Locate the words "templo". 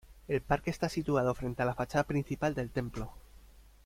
2.71-3.13